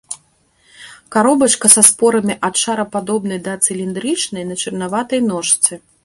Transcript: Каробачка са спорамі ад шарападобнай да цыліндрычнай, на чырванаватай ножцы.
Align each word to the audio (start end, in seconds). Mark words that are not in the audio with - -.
Каробачка 1.15 1.69
са 1.73 1.83
спорамі 1.89 2.35
ад 2.49 2.55
шарападобнай 2.61 3.39
да 3.49 3.53
цыліндрычнай, 3.67 4.43
на 4.53 4.57
чырванаватай 4.63 5.19
ножцы. 5.29 5.71